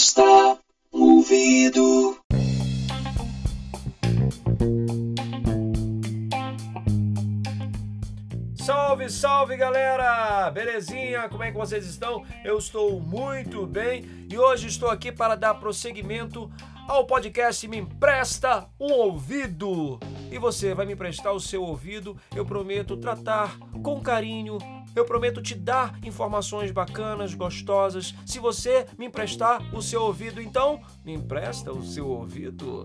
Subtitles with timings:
[0.00, 0.58] Empresta
[0.90, 2.18] ouvido.
[8.54, 10.50] Salve, salve galera!
[10.52, 11.28] Belezinha?
[11.28, 12.24] Como é que vocês estão?
[12.42, 16.50] Eu estou muito bem e hoje estou aqui para dar prosseguimento
[16.88, 20.00] ao podcast Me Empresta um Ouvido.
[20.32, 24.56] E você vai me emprestar o seu ouvido, eu prometo tratar com carinho,
[24.94, 28.14] eu prometo te dar informações bacanas, gostosas.
[28.26, 32.84] Se você me emprestar o seu ouvido, então me empresta o seu ouvido.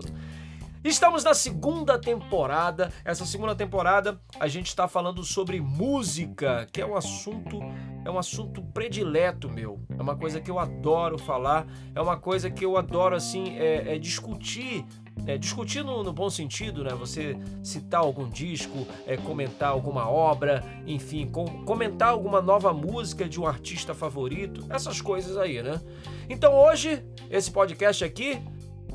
[0.84, 2.92] Estamos na segunda temporada.
[3.04, 7.58] Essa segunda temporada a gente está falando sobre música, que é um assunto
[8.04, 9.80] é um assunto predileto meu.
[9.98, 11.66] É uma coisa que eu adoro falar.
[11.92, 14.86] É uma coisa que eu adoro assim é, é discutir.
[15.26, 16.90] É, discutir no, no, bom sentido, né?
[16.90, 23.40] Você citar algum disco, é, comentar alguma obra, enfim, com, comentar alguma nova música de
[23.40, 25.80] um artista favorito, essas coisas aí, né?
[26.28, 28.40] Então hoje, esse podcast aqui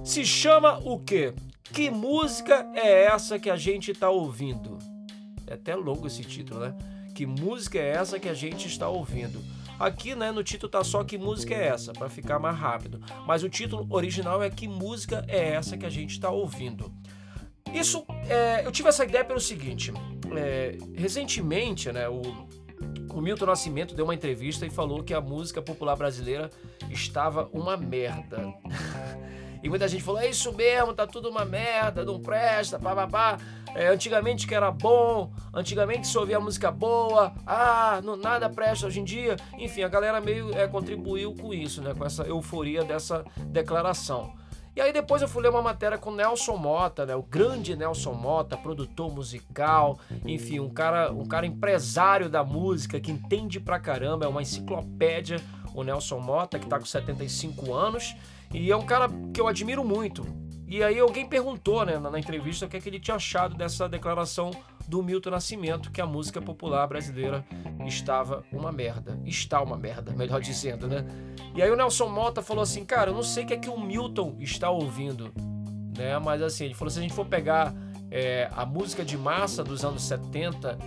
[0.04, 1.34] se chama o quê?
[1.64, 4.80] Que música é essa que a gente está ouvindo?
[5.46, 6.74] É até longo esse título, né?
[7.14, 9.40] Que música é essa que a gente está ouvindo?
[9.82, 13.02] Aqui, né, no título tá só que música é essa, para ficar mais rápido.
[13.26, 16.94] Mas o título original é que música é essa que a gente está ouvindo.
[17.74, 19.92] Isso, é, eu tive essa ideia pelo seguinte:
[20.38, 22.22] é, recentemente, né, o,
[23.12, 26.52] o Milton Nascimento deu uma entrevista e falou que a música popular brasileira
[26.92, 28.54] estava uma merda.
[29.64, 33.38] E muita gente falou: é isso mesmo, tá tudo uma merda, não presta, pá.
[33.74, 39.00] É, antigamente que era bom, antigamente se ouvia música boa, ah, não, nada presta hoje
[39.00, 39.38] em dia.
[39.58, 41.94] Enfim, a galera meio é, contribuiu com isso, né?
[41.98, 44.34] Com essa euforia dessa declaração.
[44.74, 47.14] E aí depois eu fui ler uma matéria com Nelson Mota, né?
[47.14, 53.12] O grande Nelson Mota, produtor musical, enfim, um cara, um cara empresário da música que
[53.12, 55.42] entende pra caramba, é uma enciclopédia,
[55.74, 58.16] o Nelson Mota, que tá com 75 anos.
[58.54, 60.26] E é um cara que eu admiro muito.
[60.68, 63.90] E aí alguém perguntou, né, na entrevista, o que, é que ele tinha achado dessa
[63.90, 64.52] declaração
[64.88, 67.46] do Milton Nascimento, que a música popular brasileira
[67.86, 69.20] estava uma merda.
[69.26, 71.06] Está uma merda, melhor dizendo, né?
[71.56, 73.70] E aí o Nelson Mota falou assim, cara, eu não sei o que é que
[73.70, 75.34] o Milton está ouvindo,
[75.98, 76.18] né?
[76.20, 77.74] Mas assim, ele falou, se a gente for pegar
[78.10, 80.78] é, a música de massa dos anos 70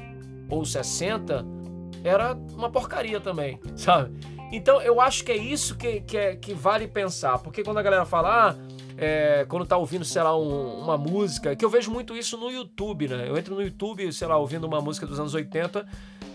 [0.49, 1.45] ou 60,
[2.03, 4.13] era uma porcaria também, sabe?
[4.53, 7.83] Então eu acho que é isso que, que, é, que vale pensar, porque quando a
[7.83, 8.57] galera fala, ah,
[8.97, 12.51] é, quando tá ouvindo, sei lá, um, uma música, que eu vejo muito isso no
[12.51, 13.29] YouTube, né?
[13.29, 15.87] Eu entro no YouTube, sei lá, ouvindo uma música dos anos 80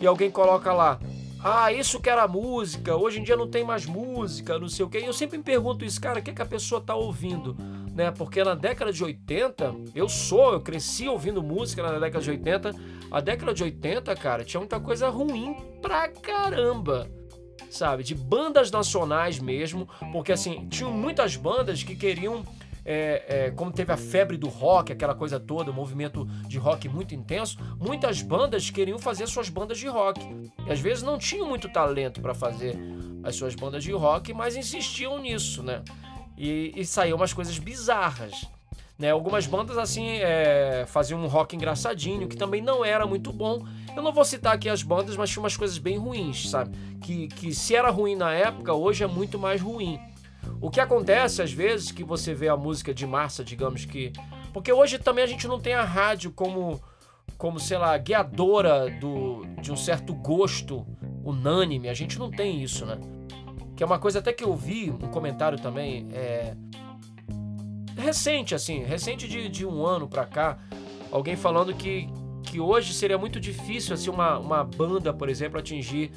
[0.01, 0.99] e alguém coloca lá,
[1.41, 4.89] ah, isso que era música, hoje em dia não tem mais música, não sei o
[4.89, 4.99] quê.
[4.99, 7.55] E eu sempre me pergunto isso, cara, o que, é que a pessoa tá ouvindo?
[7.93, 8.11] Né?
[8.11, 12.75] Porque na década de 80, eu sou, eu cresci ouvindo música na década de 80.
[13.09, 17.09] A década de 80, cara, tinha muita coisa ruim pra caramba
[17.69, 18.03] sabe?
[18.03, 22.43] De bandas nacionais mesmo, porque assim, tinham muitas bandas que queriam.
[22.85, 26.57] É, é, como teve a febre do rock, aquela coisa toda, o um movimento de
[26.57, 30.21] rock muito intenso, muitas bandas queriam fazer suas bandas de rock.
[30.65, 32.79] E às vezes não tinham muito talento para fazer
[33.23, 35.83] as suas bandas de rock, mas insistiam nisso, né?
[36.35, 38.47] E, e saíam umas coisas bizarras.
[38.99, 39.11] Né?
[39.11, 43.65] Algumas bandas assim é, faziam um rock engraçadinho, que também não era muito bom.
[43.99, 46.71] Eu não vou citar aqui as bandas, mas tinha umas coisas bem ruins, sabe?
[47.01, 49.99] Que, que se era ruim na época, hoje é muito mais ruim.
[50.61, 54.13] O que acontece às vezes que você vê a música de massa, digamos que.
[54.53, 56.81] Porque hoje também a gente não tem a rádio como,
[57.37, 60.87] como sei lá, guiadora do, de um certo gosto
[61.21, 61.89] unânime.
[61.89, 62.97] A gente não tem isso, né?
[63.75, 66.07] Que é uma coisa até que eu vi, um comentário também.
[66.13, 66.55] É,
[67.97, 70.57] recente, assim, recente de, de um ano pra cá,
[71.11, 72.07] alguém falando que,
[72.49, 76.11] que hoje seria muito difícil assim, uma, uma banda, por exemplo, atingir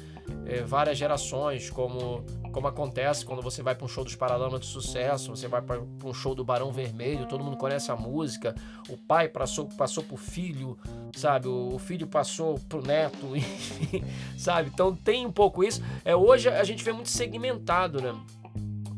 [0.45, 4.65] é, várias gerações, como, como acontece quando você vai para um show dos Paralamas de
[4.65, 8.55] Sucesso, você vai para um show do Barão Vermelho, todo mundo conhece a música,
[8.89, 10.77] o pai passou, passou pro filho,
[11.15, 11.47] sabe?
[11.47, 14.03] O, o filho passou pro neto, enfim,
[14.37, 14.71] sabe?
[14.73, 15.81] Então tem um pouco isso.
[16.03, 18.13] É, hoje a gente vê muito segmentado, né?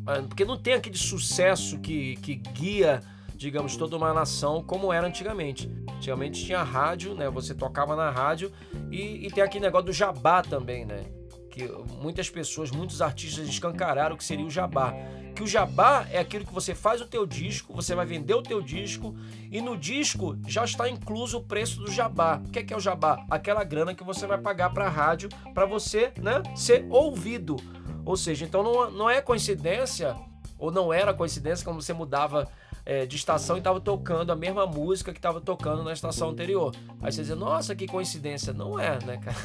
[0.05, 3.01] Ah, porque não tem aquele sucesso que, que guia,
[3.35, 5.69] digamos, toda uma nação como era antigamente.
[5.95, 7.29] Antigamente tinha rádio, né?
[7.29, 8.51] Você tocava na rádio
[8.91, 11.05] e, e tem aquele negócio do jabá também, né?
[11.49, 11.67] Que
[12.01, 14.93] muitas pessoas, muitos artistas escancararam o que seria o jabá.
[15.35, 18.41] Que o jabá é aquilo que você faz o teu disco, você vai vender o
[18.41, 19.15] teu disco
[19.51, 22.41] e no disco já está incluso o preço do jabá.
[22.45, 23.25] O que é, que é o jabá?
[23.29, 27.57] Aquela grana que você vai pagar para a rádio para você, né, ser ouvido.
[28.05, 30.15] Ou seja, então não, não é coincidência,
[30.57, 32.47] ou não era coincidência, quando você mudava
[32.85, 36.73] é, de estação e estava tocando a mesma música que estava tocando na estação anterior.
[37.01, 38.53] Aí você diz, nossa, que coincidência.
[38.53, 39.37] Não é, né, cara?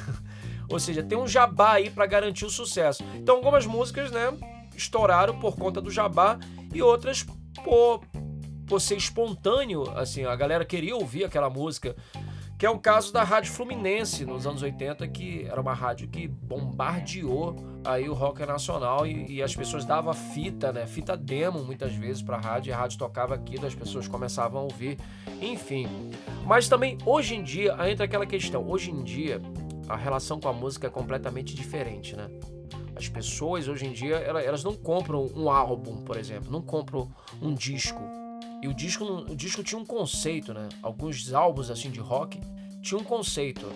[0.69, 3.03] Ou seja, tem um jabá aí para garantir o sucesso.
[3.15, 4.33] Então, algumas músicas, né,
[4.77, 6.39] estouraram por conta do jabá
[6.73, 7.25] e outras
[7.65, 8.03] por,
[8.67, 11.97] por ser espontâneo, assim, a galera queria ouvir aquela música
[12.61, 16.29] que é o caso da Rádio Fluminense nos anos 80, que era uma rádio que
[16.29, 21.95] bombardeou aí o rock nacional e, e as pessoas davam fita, né, fita demo muitas
[21.95, 24.99] vezes para a rádio, e a rádio tocava aquilo, as pessoas começavam a ouvir,
[25.41, 25.89] enfim.
[26.45, 29.41] Mas também hoje em dia entra aquela questão, hoje em dia
[29.89, 32.29] a relação com a música é completamente diferente, né?
[32.95, 37.11] As pessoas hoje em dia elas não compram um álbum, por exemplo, não compram
[37.41, 38.20] um disco
[38.63, 40.69] e o disco, o disco tinha um conceito, né?
[40.83, 42.41] Alguns álbuns assim de rock
[42.83, 43.67] tinham um conceito.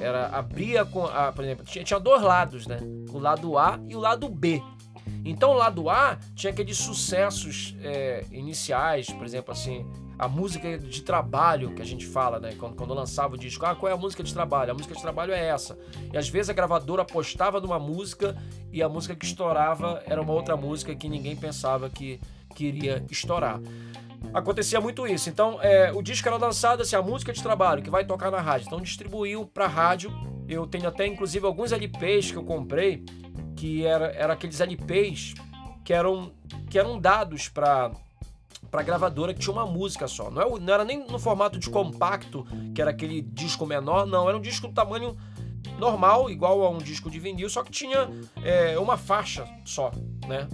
[0.00, 2.78] Era abria com, a, por exemplo, tinha, tinha dois lados, né?
[3.10, 4.62] O lado A e o lado B.
[5.24, 9.84] Então o lado A tinha aqueles sucessos é, iniciais, por exemplo, assim,
[10.18, 12.54] a música de trabalho que a gente fala, né?
[12.58, 14.70] Quando, quando lançava o disco, ah, qual é a música de trabalho?
[14.70, 15.78] A música de trabalho é essa.
[16.10, 18.34] E às vezes a gravadora apostava numa música
[18.72, 22.18] e a música que estourava era uma outra música que ninguém pensava que
[22.54, 23.60] queria estourar
[24.32, 25.28] acontecia muito isso.
[25.28, 28.40] Então, é, o disco era lançado, assim, a música de trabalho que vai tocar na
[28.40, 28.66] rádio.
[28.66, 30.10] Então, distribuiu para rádio.
[30.48, 33.04] Eu tenho até, inclusive, alguns LPs que eu comprei,
[33.56, 35.34] que era, era aqueles LPs
[35.84, 36.32] que eram,
[36.68, 37.90] que eram dados para
[38.70, 40.30] para gravadora que tinha uma música só.
[40.30, 44.28] Não, é, não era nem no formato de compacto, que era aquele disco menor, não.
[44.28, 45.16] Era um disco do tamanho
[45.78, 48.08] normal, igual a um disco de vinil, só que tinha
[48.44, 49.90] é, uma faixa só,
[50.26, 50.46] né?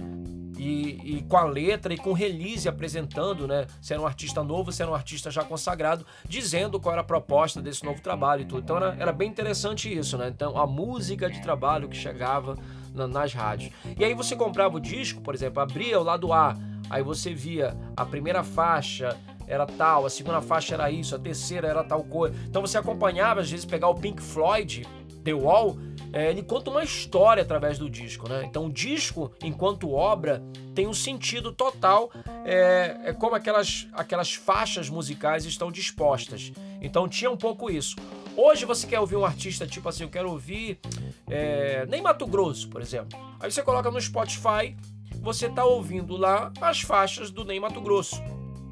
[0.57, 3.67] E, e, com a letra e com release apresentando, né?
[3.81, 7.05] Se era um artista novo, se era um artista já consagrado, dizendo qual era a
[7.05, 8.61] proposta desse novo trabalho e tudo.
[8.61, 10.27] Então era, era bem interessante isso, né?
[10.27, 12.57] Então a música de trabalho que chegava
[12.93, 13.71] na, nas rádios.
[13.97, 16.55] E aí você comprava o disco, por exemplo, abria o lado A,
[16.89, 19.15] aí você via a primeira faixa
[19.47, 22.35] era tal, a segunda faixa era isso, a terceira era tal coisa.
[22.45, 24.85] Então você acompanhava, às vezes, pegar o Pink Floyd,
[25.23, 25.77] The Wall,
[26.13, 28.43] é, ele conta uma história através do disco, né?
[28.45, 30.43] Então o disco, enquanto obra,
[30.73, 32.11] tem um sentido total,
[32.45, 36.51] é, é como aquelas, aquelas faixas musicais estão dispostas.
[36.81, 37.95] Então tinha um pouco isso.
[38.35, 40.79] Hoje você quer ouvir um artista tipo assim, eu quero ouvir
[41.27, 43.19] é, nem Mato Grosso, por exemplo.
[43.39, 44.75] Aí você coloca no Spotify,
[45.21, 48.21] você está ouvindo lá as faixas do Ney Mato Grosso.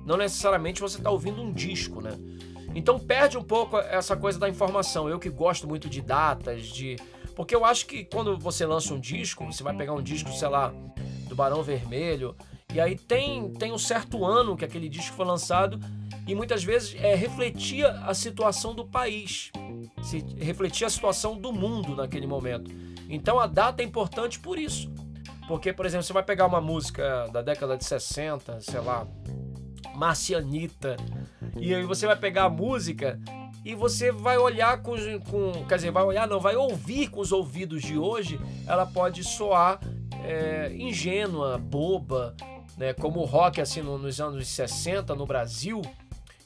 [0.05, 2.11] Não necessariamente você está ouvindo um disco, né?
[2.75, 5.09] Então perde um pouco essa coisa da informação.
[5.09, 6.97] Eu que gosto muito de datas, de
[7.35, 10.47] porque eu acho que quando você lança um disco, você vai pegar um disco, sei
[10.47, 10.73] lá,
[11.27, 12.35] do Barão Vermelho,
[12.73, 15.79] e aí tem, tem um certo ano que aquele disco foi lançado,
[16.27, 19.51] e muitas vezes é, refletia a situação do país,
[20.37, 22.71] refletia a situação do mundo naquele momento.
[23.09, 24.91] Então a data é importante por isso.
[25.47, 29.07] Porque, por exemplo, você vai pegar uma música da década de 60, sei lá,
[29.95, 30.97] Marcianita,
[31.55, 33.19] e aí você vai pegar a música
[33.65, 37.31] e você vai olhar com, com, Quer dizer, vai olhar, não, vai ouvir com os
[37.31, 39.79] ouvidos de hoje, ela pode soar
[40.23, 42.35] é, ingênua, boba,
[42.77, 42.93] né?
[42.93, 45.81] Como o rock, assim, no, nos anos 60 no Brasil,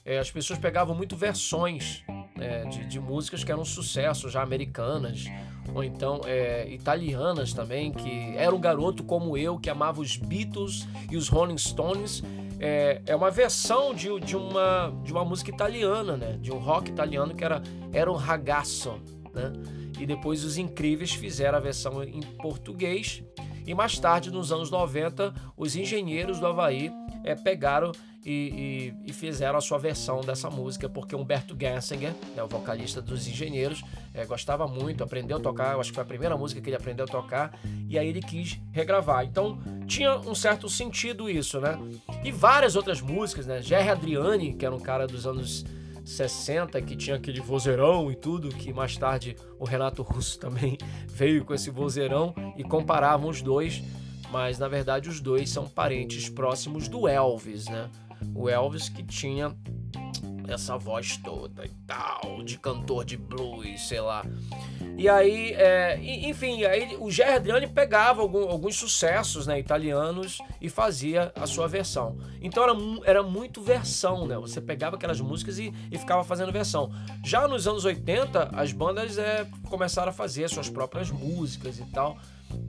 [0.05, 2.03] é, as pessoas pegavam muito versões
[2.37, 5.25] né, de, de, músicas que eram sucesso já americanas,
[5.73, 10.87] ou então é, italianas também, que era um garoto como eu que amava os Beatles
[11.11, 12.23] e os Rolling Stones
[12.59, 16.37] é, é uma versão de, de, uma, de uma música italiana, né?
[16.41, 17.61] De um rock italiano que era,
[17.93, 19.01] era um ragazzo,
[19.33, 19.51] né?
[19.99, 23.23] E depois os Incríveis fizeram a versão em português.
[23.65, 26.91] E mais tarde, nos anos 90, os engenheiros do Havaí
[27.23, 27.91] é, pegaram
[28.25, 33.01] e, e, e, fizeram a sua versão dessa música, porque Humberto Gessinger, né, o vocalista
[33.01, 33.81] dos Engenheiros,
[34.13, 36.75] é, gostava muito, aprendeu a tocar, eu acho que foi a primeira música que ele
[36.75, 39.23] aprendeu a tocar, e aí ele quis regravar.
[39.23, 41.79] Então tinha um certo sentido isso, né?
[42.23, 43.61] E várias outras músicas, né?
[43.61, 45.65] Jerry Adriani, que era um cara dos anos
[46.09, 51.45] 60, que tinha aquele vozeirão e tudo, que mais tarde o Renato Russo também veio
[51.45, 53.83] com esse vozeirão e comparavam os dois,
[54.31, 57.89] mas na verdade os dois são parentes próximos do Elvis, né?
[58.35, 59.55] o Elvis que tinha
[60.53, 64.25] essa voz toda e tal, de cantor de blues, sei lá.
[64.97, 70.69] E aí, é, enfim, aí o Jerry Adriani pegava algum, alguns sucessos né, italianos e
[70.69, 72.17] fazia a sua versão.
[72.41, 72.73] Então era,
[73.05, 74.37] era muito versão, né?
[74.37, 76.91] Você pegava aquelas músicas e, e ficava fazendo versão.
[77.23, 82.17] Já nos anos 80, as bandas é, começaram a fazer suas próprias músicas e tal.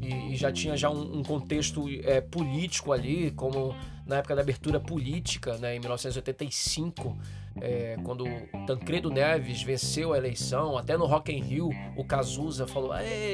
[0.01, 3.75] E, e já tinha já um, um contexto é, político ali, como
[4.07, 7.17] na época da abertura política, né, em 1985,
[7.61, 8.25] é, quando
[8.67, 12.93] Tancredo Neves venceu a eleição, até no Rock in Rio, o Cazuza falou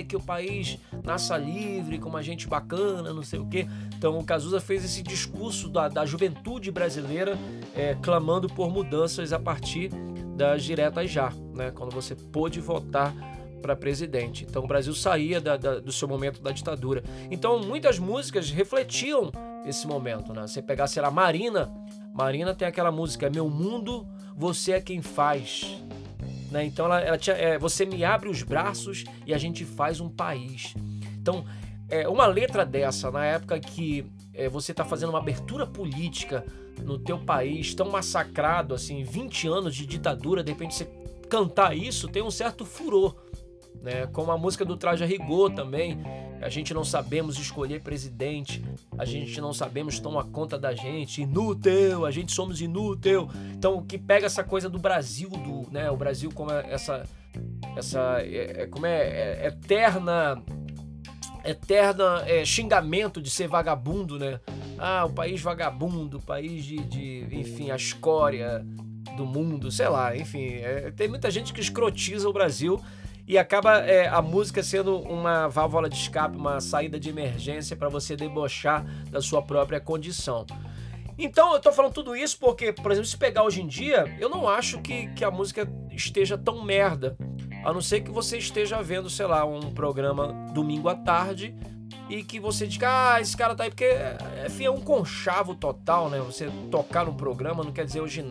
[0.08, 3.66] que o país nasça livre, com uma gente bacana, não sei o quê.
[3.96, 7.38] Então o Cazuza fez esse discurso da, da juventude brasileira
[7.74, 9.90] é, clamando por mudanças a partir
[10.36, 13.14] das diretas já, né, quando você pôde votar
[13.62, 14.44] para presidente.
[14.48, 17.02] Então o Brasil saía da, da, do seu momento da ditadura.
[17.30, 19.32] Então muitas músicas refletiam
[19.64, 20.46] esse momento, né?
[20.46, 21.72] Você pegar, sei lá, Marina.
[22.16, 25.76] Marina tem aquela música Meu Mundo, Você é Quem Faz.
[26.50, 26.64] Né?
[26.64, 30.08] Então ela, ela tinha, é, Você me abre os braços e a gente faz um
[30.08, 30.74] país.
[31.20, 31.44] Então,
[31.90, 36.42] é, uma letra dessa, na época que é, você está fazendo uma abertura política
[36.82, 40.88] no teu país, tão massacrado, assim, 20 anos de ditadura, de repente você
[41.28, 43.14] cantar isso tem um certo furor.
[43.82, 44.06] Né?
[44.06, 45.98] Como a música do Traje a Rigor também,
[46.40, 48.64] a gente não sabemos escolher presidente,
[48.98, 53.28] a gente não sabemos tomar conta da gente, inútil, a gente somos inútil.
[53.52, 57.04] Então, o que pega essa coisa do Brasil, do, né, o Brasil como é essa
[57.76, 60.42] essa é, é, como é, é eterna
[61.44, 64.40] eterna é, xingamento de ser vagabundo, né?
[64.78, 68.66] Ah, o país vagabundo, o país de, de enfim, a escória
[69.16, 70.54] do mundo, sei lá, enfim.
[70.56, 72.82] É, tem muita gente que escrotiza o Brasil
[73.26, 77.88] e acaba é, a música sendo uma válvula de escape, uma saída de emergência para
[77.88, 80.46] você debochar da sua própria condição.
[81.18, 84.28] Então eu tô falando tudo isso porque, por exemplo, se pegar hoje em dia, eu
[84.28, 87.16] não acho que, que a música esteja tão merda.
[87.64, 91.56] A não ser que você esteja vendo, sei lá, um programa domingo à tarde
[92.08, 93.90] e que você diga, ah, esse cara tá aí, porque
[94.46, 96.20] enfim, é um conchavo total, né?
[96.20, 98.24] Você tocar no programa não quer dizer hoje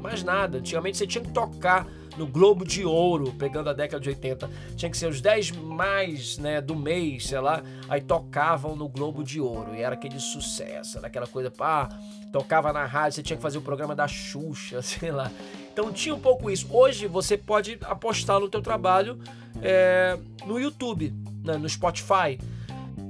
[0.00, 0.58] mais nada.
[0.58, 4.50] Antigamente você tinha que tocar no Globo de Ouro, pegando a década de 80.
[4.76, 7.62] Tinha que ser os 10 mais né, do mês, sei lá.
[7.88, 9.74] Aí tocavam no Globo de Ouro.
[9.74, 11.88] E era aquele sucesso, era aquela coisa, pá,
[12.32, 15.30] tocava na rádio, você tinha que fazer o programa da Xuxa, sei lá.
[15.72, 16.66] Então tinha um pouco isso.
[16.70, 19.18] Hoje você pode apostar no teu trabalho
[19.60, 22.38] é, no YouTube, né, no Spotify.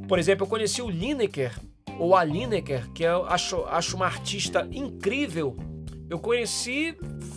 [0.08, 1.58] Por exemplo, eu conheci o Lineker,
[1.98, 5.56] ou a Lineker, que eu acho, acho uma artista incrível.
[6.08, 6.96] Eu conheci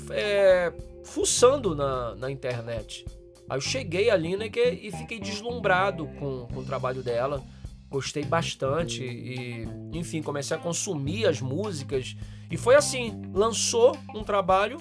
[0.09, 0.71] é,
[1.05, 3.05] fuçando na, na internet.
[3.49, 7.41] Aí eu cheguei a Lineker e fiquei deslumbrado com, com o trabalho dela.
[7.89, 12.15] Gostei bastante e, enfim, comecei a consumir as músicas.
[12.49, 14.79] E foi assim: lançou um trabalho,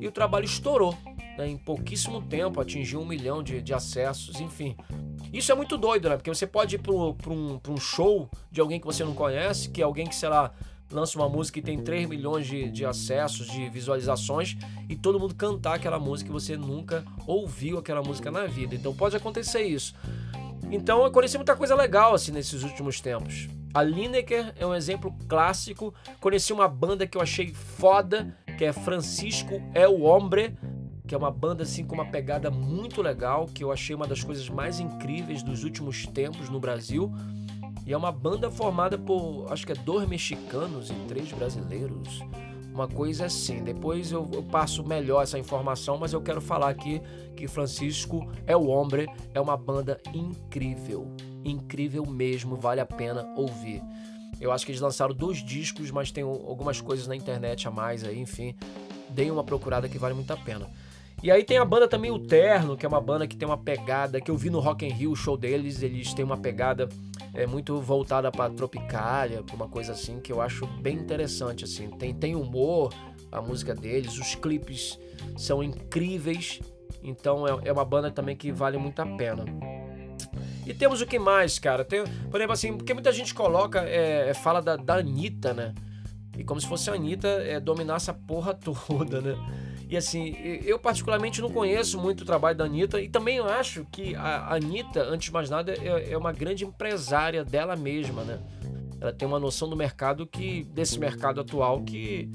[0.00, 0.96] e o trabalho estourou.
[1.36, 1.48] Né?
[1.48, 4.76] Em pouquíssimo tempo atingiu um milhão de, de acessos, enfim.
[5.32, 6.16] Isso é muito doido, né?
[6.16, 9.82] Porque você pode ir para um, um show de alguém que você não conhece, que
[9.82, 10.54] é alguém que, sei lá,
[10.90, 14.56] lança uma música e tem 3 milhões de, de acessos, de visualizações,
[14.88, 18.74] e todo mundo cantar aquela música e você nunca ouviu aquela música na vida.
[18.74, 19.94] Então pode acontecer isso.
[20.70, 23.48] Então eu conheci muita coisa legal assim nesses últimos tempos.
[23.72, 25.92] A Lineker é um exemplo clássico.
[26.20, 30.56] Conheci uma banda que eu achei foda, que é Francisco é o Hombre,
[31.06, 34.22] que é uma banda assim com uma pegada muito legal, que eu achei uma das
[34.22, 37.12] coisas mais incríveis dos últimos tempos no Brasil.
[37.86, 42.20] E é uma banda formada por, acho que é dois mexicanos e três brasileiros.
[42.72, 43.62] Uma coisa assim.
[43.62, 47.00] Depois eu, eu passo melhor essa informação, mas eu quero falar aqui
[47.36, 51.14] que Francisco é o Hombre, é uma banda incrível.
[51.44, 53.82] Incrível mesmo, vale a pena ouvir.
[54.40, 58.02] Eu acho que eles lançaram dois discos, mas tem algumas coisas na internet a mais
[58.02, 58.54] aí, enfim.
[59.10, 60.68] Deem uma procurada que vale muito a pena.
[61.24, 63.56] E aí tem a banda também O Terno, que é uma banda que tem uma
[63.56, 66.86] pegada que eu vi no Rock in Rio, o show deles, eles têm uma pegada
[67.32, 71.88] é, muito voltada para tropicália, para uma coisa assim que eu acho bem interessante assim.
[71.92, 72.92] Tem tem humor
[73.32, 74.98] a música deles, os clipes
[75.34, 76.60] são incríveis.
[77.02, 79.46] Então é, é uma banda também que vale muito a pena.
[80.66, 81.86] E temos o que mais, cara?
[81.86, 85.74] Tem, por exemplo, assim, porque muita gente coloca, é, é, fala da, da Anitta, né?
[86.36, 88.52] E como se fosse a Anitta é, dominar essa porra
[88.86, 89.63] toda, né?
[89.94, 90.34] E assim,
[90.64, 95.04] eu particularmente não conheço muito o trabalho da Anitta e também acho que a Anitta,
[95.04, 98.40] antes de mais nada, é, é uma grande empresária dela mesma, né?
[99.00, 102.28] Ela tem uma noção do mercado que desse mercado atual que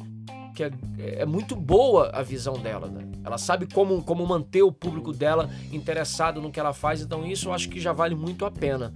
[0.55, 3.05] que é, é, muito boa a visão dela, né?
[3.25, 7.49] Ela sabe como, como manter o público dela interessado no que ela faz, então isso
[7.49, 8.93] eu acho que já vale muito a pena.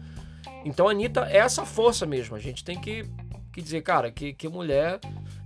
[0.64, 2.34] Então a Anitta é essa força mesmo.
[2.34, 3.04] A gente tem que,
[3.52, 5.02] que dizer, cara, que, que mulher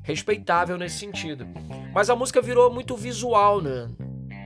[0.08, 1.46] respeitável nesse sentido.
[1.94, 3.90] Mas a música virou muito visual, né?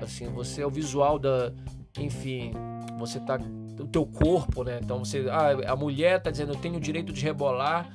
[0.01, 1.53] Assim, você é o visual da.
[1.99, 2.51] Enfim,
[2.97, 3.37] você tá.
[3.79, 4.79] O teu corpo, né?
[4.83, 5.27] Então você.
[5.29, 7.91] Ah, a mulher tá dizendo, eu tenho o direito de rebolar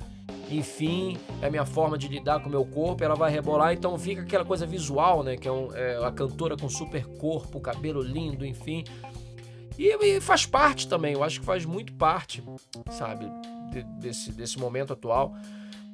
[0.48, 3.98] enfim, é a minha forma de lidar com o meu corpo, ela vai rebolar, então
[3.98, 5.36] fica aquela coisa visual, né?
[5.36, 8.84] Que é, um, é a cantora com super corpo, cabelo lindo, enfim.
[9.76, 12.44] E, e, faz parte também, eu acho que faz muito parte,
[12.90, 13.26] sabe,
[13.72, 15.34] de, desse, desse momento atual.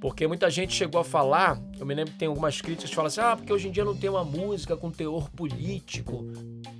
[0.03, 3.07] Porque muita gente chegou a falar, eu me lembro que tem algumas críticas que falam
[3.07, 6.27] assim, ah, porque hoje em dia não tem uma música com teor político.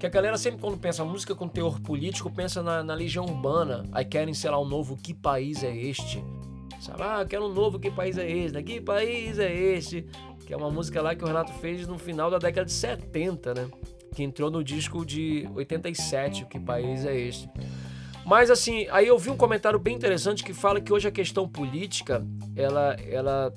[0.01, 3.85] Que a galera sempre quando pensa música com teor político, pensa na, na Legião Urbana.
[3.93, 6.21] Aí querem, sei lá, um novo Que País é Este?
[6.81, 7.01] Sabe?
[7.01, 8.61] Ah, quero um novo, que país é esse?
[8.61, 10.05] Que país é esse?
[10.45, 13.55] Que é uma música lá que o Renato fez no final da década de 70,
[13.55, 13.69] né?
[14.13, 17.49] que entrou no disco de 87, Que País é Este?
[18.25, 21.49] Mas assim, aí eu vi um comentário bem interessante que fala que hoje a questão
[21.49, 22.25] política,
[22.55, 23.53] ela, ela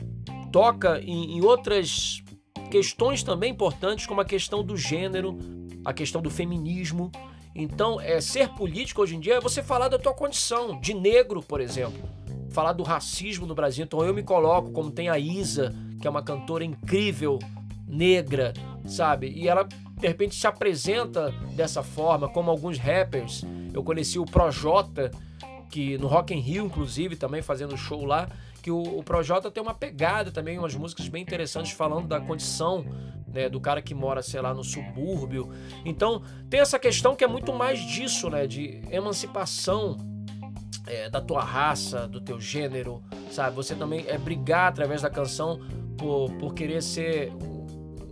[0.51, 2.23] toca em, em outras
[2.71, 5.37] questões também importantes, como a questão do gênero,
[5.83, 7.11] a questão do feminismo.
[7.55, 11.41] Então, é, ser político hoje em dia é você falar da tua condição, de negro,
[11.41, 12.03] por exemplo.
[12.49, 13.85] Falar do racismo no Brasil.
[13.85, 17.39] Então, eu me coloco, como tem a Isa, que é uma cantora incrível,
[17.87, 18.53] negra,
[18.85, 19.29] sabe?
[19.29, 23.45] E ela, de repente, se apresenta dessa forma, como alguns rappers.
[23.75, 25.11] Eu conheci o Projota,
[25.69, 28.29] que no Rock in Rio, inclusive, também fazendo show lá,
[28.63, 32.85] que o, o Projota tem uma pegada também, umas músicas bem interessantes falando da condição
[33.27, 35.51] né, do cara que mora, sei lá, no subúrbio.
[35.83, 39.97] Então, tem essa questão que é muito mais disso, né, de emancipação
[40.87, 43.57] é, da tua raça, do teu gênero, sabe?
[43.57, 45.59] Você também é brigar através da canção
[45.97, 47.33] por, por querer ser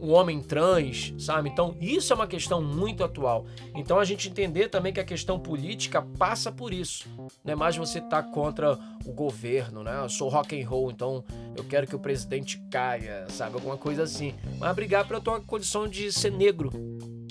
[0.04, 1.50] um homem trans, sabe?
[1.50, 3.46] Então, isso é uma questão muito atual.
[3.74, 7.08] Então, a gente entender também que a questão política passa por isso.
[7.42, 10.02] Não é mais você tá contra o governo, né?
[10.04, 11.24] Eu sou rock and roll, então
[11.56, 13.56] eu quero que o presidente caia, sabe?
[13.56, 14.36] Alguma coisa assim.
[14.60, 16.70] Mas brigar pela tua condição de ser negro,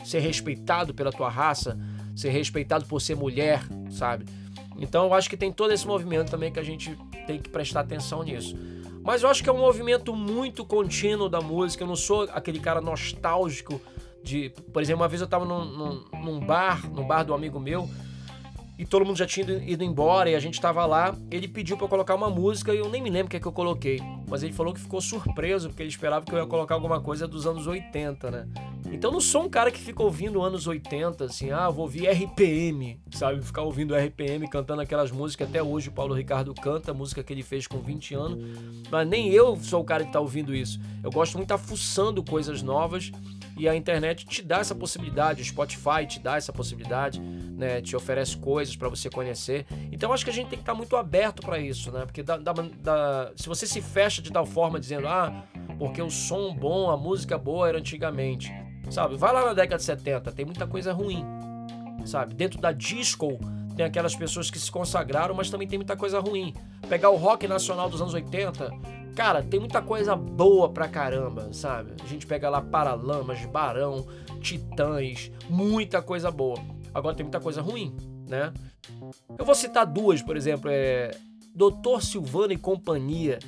[0.02, 1.78] ser respeitado pela tua raça,
[2.16, 4.24] ser respeitado por ser mulher, sabe?
[4.78, 7.80] Então, eu acho que tem todo esse movimento também que a gente tem que prestar
[7.80, 8.56] atenção nisso.
[9.02, 11.82] Mas eu acho que é um movimento muito contínuo da música.
[11.82, 13.80] Eu não sou aquele cara nostálgico
[14.22, 14.50] de.
[14.72, 17.88] Por exemplo, uma vez eu tava num, num, num bar, no bar do amigo meu,
[18.78, 21.16] e todo mundo já tinha ido embora e a gente tava lá.
[21.30, 23.40] Ele pediu para eu colocar uma música e eu nem me lembro o que é
[23.40, 24.00] que eu coloquei.
[24.28, 27.26] Mas ele falou que ficou surpreso porque ele esperava que eu ia colocar alguma coisa
[27.26, 28.48] dos anos 80, né?
[28.92, 33.00] Então não sou um cara que fica ouvindo anos 80, assim, ah, vou ouvir RPM,
[33.10, 33.42] sabe?
[33.42, 35.48] Ficar ouvindo RPM, cantando aquelas músicas.
[35.48, 38.58] Até hoje o Paulo Ricardo canta, música que ele fez com 20 anos.
[38.90, 40.78] Mas nem eu sou o cara que tá ouvindo isso.
[41.02, 43.10] Eu gosto muito de estar fuçando coisas novas
[43.56, 47.80] e a internet te dá essa possibilidade, o Spotify te dá essa possibilidade, né?
[47.80, 49.66] Te oferece coisas para você conhecer.
[49.90, 52.04] Então acho que a gente tem que estar tá muito aberto para isso, né?
[52.04, 55.44] Porque da, da, da, se você se fecha de tal forma dizendo, ah,
[55.82, 58.52] porque o som bom, a música boa era antigamente.
[58.88, 59.16] Sabe?
[59.16, 61.24] Vai lá na década de 70, tem muita coisa ruim.
[62.04, 62.36] Sabe?
[62.36, 63.36] Dentro da disco
[63.76, 66.54] tem aquelas pessoas que se consagraram, mas também tem muita coisa ruim.
[66.88, 68.70] Pegar o rock nacional dos anos 80,
[69.16, 71.94] cara, tem muita coisa boa pra caramba, sabe?
[72.00, 74.06] A gente pega lá Paralamas, Barão,
[74.40, 76.60] Titãs, muita coisa boa.
[76.94, 77.92] Agora tem muita coisa ruim,
[78.28, 78.52] né?
[79.36, 81.10] Eu vou citar duas, por exemplo, é
[81.52, 83.40] Doutor Silvano e Companhia.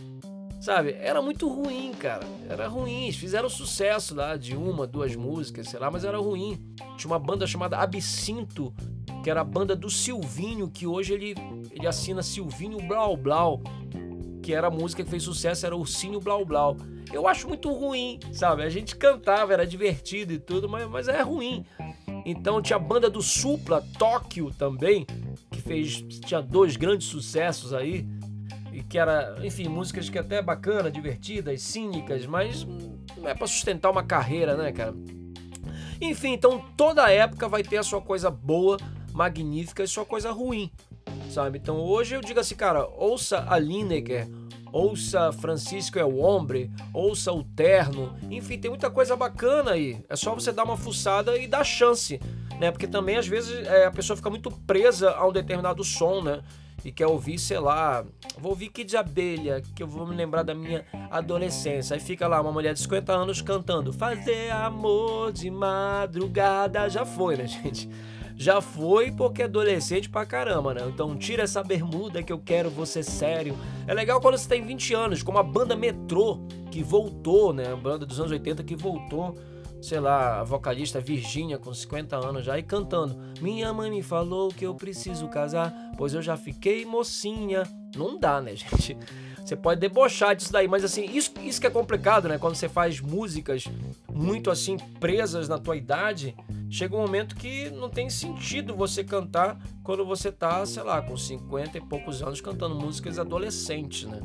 [0.65, 0.97] Sabe?
[0.99, 2.25] Era muito ruim, cara.
[2.49, 3.13] Era ruim.
[3.13, 6.59] Fizeram sucesso lá de uma, duas músicas, sei lá, mas era ruim.
[6.97, 8.73] Tinha uma banda chamada Absinto,
[9.23, 11.35] que era a banda do Silvinho, que hoje ele,
[11.71, 13.61] ele assina Silvinho Blau Blau,
[14.43, 16.79] que era a música que fez sucesso, era Ursinho Blau Blau.
[17.13, 18.63] Eu acho muito ruim, sabe?
[18.63, 21.67] A gente cantava, era divertido e tudo, mas, mas é ruim.
[22.25, 25.07] Então tinha a banda do Supla, Tóquio também,
[25.51, 28.07] que fez tinha dois grandes sucessos aí
[28.75, 32.65] e que era, enfim, músicas que até é bacana, divertidas, cínicas, mas
[33.17, 34.95] não é para sustentar uma carreira, né, cara?
[36.01, 38.77] Enfim, então toda época vai ter a sua coisa boa,
[39.13, 40.73] magnífica e sua coisa ruim,
[41.31, 41.59] sabe?
[41.59, 44.29] Então hoje eu digo assim, cara, ouça a Lineker,
[44.73, 50.05] ouça Francisco é o Hombre, ouça o Terno, enfim, tem muita coisa bacana aí.
[50.09, 52.19] É só você dar uma fuçada e dar chance,
[52.59, 52.73] né?
[52.73, 56.43] Porque também às vezes é, a pessoa fica muito presa a um determinado som, né?
[56.85, 58.05] E quer ouvir, sei lá,
[58.39, 61.95] vou ouvir Kid Abelha, que eu vou me lembrar da minha adolescência.
[61.95, 66.89] Aí fica lá uma mulher de 50 anos cantando Fazer amor de madrugada.
[66.89, 67.89] Já foi, né, gente?
[68.37, 70.83] Já foi porque é adolescente pra caramba, né?
[70.89, 73.57] Então tira essa bermuda que eu quero você sério.
[73.87, 77.73] É legal quando você tem 20 anos, como a banda Metrô, que voltou, né?
[77.73, 79.37] A banda dos anos 80 que voltou
[79.85, 83.17] sei lá, a vocalista Virgínia com 50 anos já e cantando.
[83.41, 87.65] Minha mãe me falou que eu preciso casar, pois eu já fiquei mocinha.
[87.95, 88.97] Não dá, né, gente?
[89.45, 92.39] Você pode debochar disso daí, mas assim, isso, isso que é complicado, né?
[92.39, 93.65] Quando você faz músicas
[94.11, 96.35] muito assim presas na tua idade,
[96.71, 101.15] chega um momento que não tem sentido você cantar quando você tá, sei lá, com
[101.15, 104.23] 50 e poucos anos cantando músicas adolescentes, né?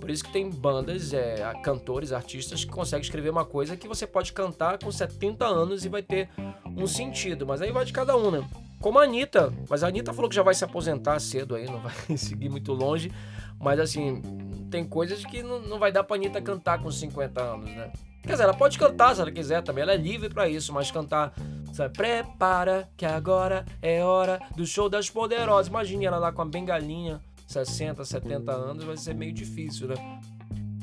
[0.00, 4.06] Por isso que tem bandas, é, cantores, artistas que conseguem escrever uma coisa que você
[4.06, 6.28] pode cantar com 70 anos e vai ter
[6.76, 7.46] um sentido.
[7.46, 8.48] Mas aí vai de cada um, né?
[8.80, 9.52] Como a Anitta.
[9.68, 12.72] Mas a Anitta falou que já vai se aposentar cedo aí, não vai seguir muito
[12.72, 13.12] longe.
[13.60, 14.22] Mas assim,
[14.70, 17.92] tem coisas que não, não vai dar pra Anitta cantar com 50 anos, né?
[18.22, 20.90] Quer dizer, ela pode cantar se ela quiser também, ela é livre para isso, mas
[20.90, 21.32] cantar,
[21.72, 25.68] sabe, prepara que agora é hora do show das poderosas.
[25.68, 30.20] Imagine ela lá com a bengalinha 60, 70 anos, vai ser meio difícil, né?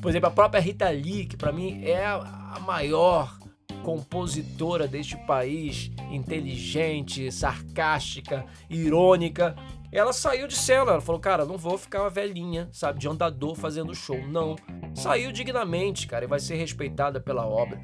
[0.02, 3.40] Por exemplo, a própria Rita Lee, que para mim é a maior
[3.84, 9.56] compositora deste país, inteligente, sarcástica, irônica,
[9.94, 10.92] ela saiu de cena.
[10.92, 14.22] Ela falou, cara, não vou ficar uma velhinha, sabe, de andador fazendo show.
[14.28, 14.58] Não.
[14.94, 17.82] Saiu dignamente, cara, e vai ser respeitada pela obra.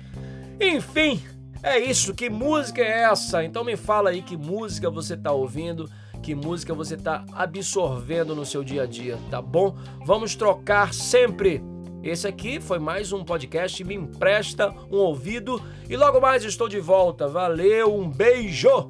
[0.60, 1.24] Enfim,
[1.64, 2.14] é isso.
[2.14, 3.46] Que música é essa?
[3.46, 5.90] Então me fala aí que música você tá ouvindo,
[6.24, 9.76] que música você tá absorvendo no seu dia a dia, tá bom?
[10.06, 11.62] Vamos trocar sempre.
[12.02, 13.84] Esse aqui foi mais um podcast.
[13.84, 17.28] Me empresta um ouvido e logo mais estou de volta.
[17.28, 18.90] Valeu, um beijo!